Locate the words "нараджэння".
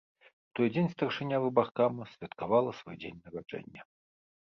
3.25-3.81